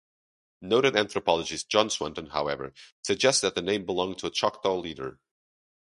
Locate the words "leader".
4.77-5.19